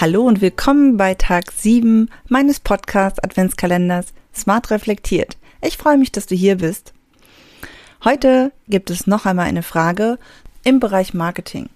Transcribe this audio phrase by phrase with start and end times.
[0.00, 5.38] Hallo und willkommen bei Tag 7 meines Podcast Adventskalenders Smart Reflektiert.
[5.62, 6.92] Ich freue mich, dass du hier bist.
[8.02, 10.18] Heute gibt es noch einmal eine Frage
[10.64, 11.68] im Bereich Marketing.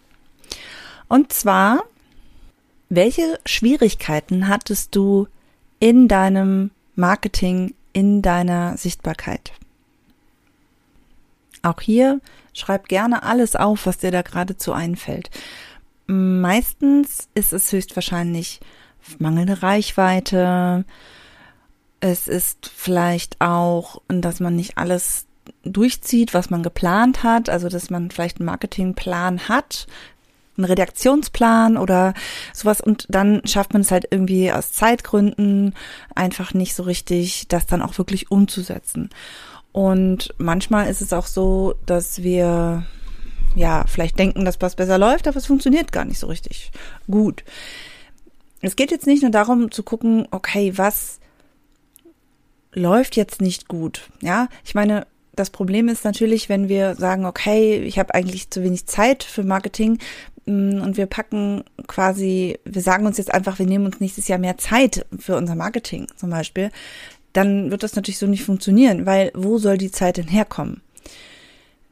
[1.06, 1.84] Und zwar,
[2.88, 5.28] welche Schwierigkeiten hattest du
[5.78, 9.52] in deinem Marketing, in deiner Sichtbarkeit?
[11.62, 12.20] Auch hier
[12.52, 15.30] schreib gerne alles auf, was dir da geradezu einfällt.
[16.08, 18.60] Meistens ist es höchstwahrscheinlich
[19.18, 20.86] mangelnde Reichweite.
[22.00, 25.26] Es ist vielleicht auch, dass man nicht alles
[25.64, 27.50] durchzieht, was man geplant hat.
[27.50, 29.86] Also, dass man vielleicht einen Marketingplan hat,
[30.56, 32.14] einen Redaktionsplan oder
[32.54, 35.74] sowas und dann schafft man es halt irgendwie aus Zeitgründen
[36.14, 39.10] einfach nicht so richtig, das dann auch wirklich umzusetzen.
[39.72, 42.86] Und manchmal ist es auch so, dass wir
[43.58, 46.70] ja, vielleicht denken, dass was besser läuft, aber es funktioniert gar nicht so richtig
[47.10, 47.44] gut.
[48.60, 51.18] Es geht jetzt nicht nur darum zu gucken, okay, was
[52.72, 54.10] läuft jetzt nicht gut.
[54.22, 58.62] Ja, ich meine, das Problem ist natürlich, wenn wir sagen, okay, ich habe eigentlich zu
[58.62, 59.98] wenig Zeit für Marketing
[60.46, 64.38] mm, und wir packen quasi, wir sagen uns jetzt einfach, wir nehmen uns nächstes Jahr
[64.38, 66.70] mehr Zeit für unser Marketing zum Beispiel,
[67.32, 70.80] dann wird das natürlich so nicht funktionieren, weil wo soll die Zeit denn herkommen?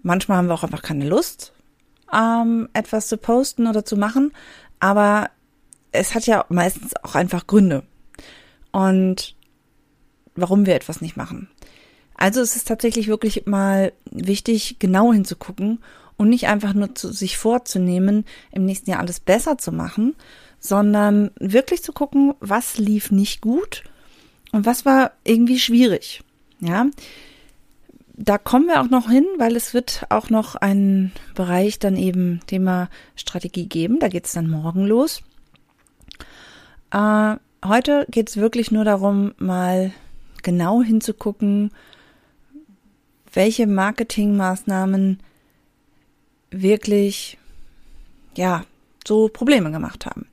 [0.03, 1.53] Manchmal haben wir auch einfach keine Lust,
[2.13, 4.33] ähm, etwas zu posten oder zu machen,
[4.81, 5.31] aber
[5.93, 7.85] es hat ja meistens auch einfach Gründe.
[8.73, 9.35] Und
[10.35, 11.49] warum wir etwas nicht machen.
[12.15, 15.81] Also es ist tatsächlich wirklich mal wichtig, genau hinzugucken
[16.17, 20.15] und nicht einfach nur zu, sich vorzunehmen, im nächsten Jahr alles besser zu machen,
[20.59, 23.85] sondern wirklich zu gucken, was lief nicht gut
[24.53, 26.23] und was war irgendwie schwierig.
[26.61, 26.87] Ja,
[28.17, 32.41] da kommen wir auch noch hin, weil es wird auch noch einen Bereich dann eben
[32.47, 33.99] Thema Strategie geben.
[33.99, 35.23] Da geht es dann morgen los.
[36.91, 39.93] Äh, heute geht es wirklich nur darum, mal
[40.43, 41.73] genau hinzugucken,
[43.33, 45.21] welche Marketingmaßnahmen
[46.51, 47.37] wirklich,
[48.35, 48.65] ja,
[49.07, 50.27] so Probleme gemacht haben.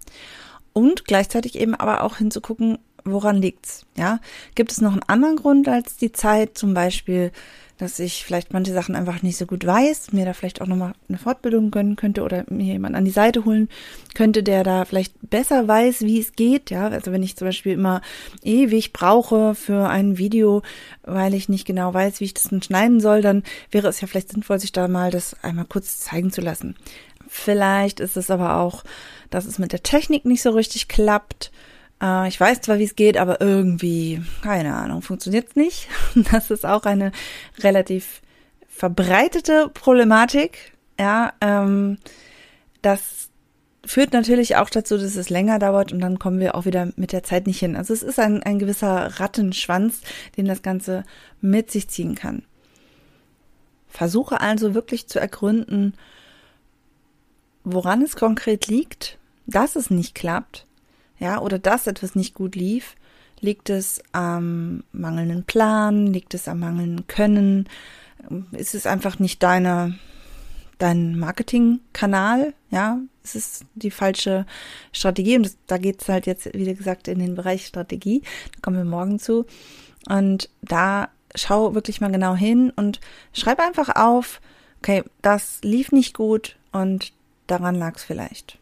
[0.71, 3.85] Und gleichzeitig eben aber auch hinzugucken, woran liegt's?
[3.97, 4.19] Ja,
[4.55, 7.31] gibt es noch einen anderen Grund als die Zeit, zum Beispiel
[7.83, 10.93] dass ich vielleicht manche Sachen einfach nicht so gut weiß, mir da vielleicht auch nochmal
[11.09, 13.67] eine Fortbildung gönnen könnte oder mir jemand an die Seite holen
[14.15, 16.71] könnte, der da vielleicht besser weiß, wie es geht.
[16.71, 18.01] Ja, also wenn ich zum Beispiel immer
[18.41, 20.61] ewig brauche für ein Video,
[21.03, 24.07] weil ich nicht genau weiß, wie ich das dann schneiden soll, dann wäre es ja
[24.07, 26.75] vielleicht sinnvoll, sich da mal das einmal kurz zeigen zu lassen.
[27.27, 28.85] Vielleicht ist es aber auch,
[29.29, 31.51] dass es mit der Technik nicht so richtig klappt
[32.01, 35.87] äh, ich weiß zwar, wie es geht, aber irgendwie, keine Ahnung, funktioniert es nicht.
[36.31, 37.11] Das ist auch eine
[37.59, 38.21] relativ
[38.67, 40.73] verbreitete Problematik.
[40.99, 41.97] Ja, ähm,
[42.81, 43.29] das
[43.85, 47.11] führt natürlich auch dazu, dass es länger dauert und dann kommen wir auch wieder mit
[47.11, 47.75] der Zeit nicht hin.
[47.75, 50.01] Also es ist ein, ein gewisser Rattenschwanz,
[50.37, 51.03] den das Ganze
[51.41, 52.43] mit sich ziehen kann.
[53.87, 55.93] Versuche also wirklich zu ergründen,
[57.63, 60.65] woran es konkret liegt, dass es nicht klappt
[61.23, 62.97] ja, oder dass etwas nicht gut lief,
[63.39, 67.69] liegt es am mangelnden Plan, liegt es am mangelnden Können,
[68.51, 69.97] ist es einfach nicht deine,
[70.79, 74.45] dein Marketingkanal, ja, es ist die falsche
[74.91, 75.37] Strategie.
[75.37, 78.21] Und das, da geht es halt jetzt, wie gesagt, in den Bereich Strategie,
[78.53, 79.45] da kommen wir morgen zu.
[80.09, 82.99] Und da schau wirklich mal genau hin und
[83.31, 84.41] schreib einfach auf,
[84.79, 87.13] okay, das lief nicht gut und
[87.47, 88.57] daran lag es vielleicht.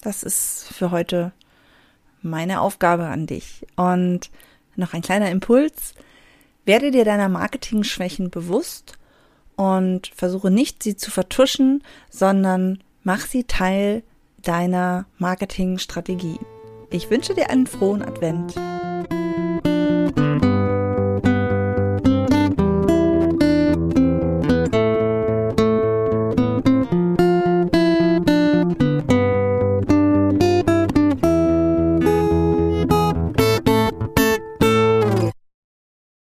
[0.00, 1.32] Das ist für heute
[2.24, 3.66] meine Aufgabe an dich.
[3.76, 4.30] Und
[4.76, 5.94] noch ein kleiner Impuls.
[6.64, 8.94] Werde dir deiner Marketing-Schwächen bewusst
[9.56, 14.02] und versuche nicht, sie zu vertuschen, sondern mach sie Teil
[14.42, 16.40] deiner Marketingstrategie.
[16.90, 18.54] Ich wünsche dir einen frohen Advent.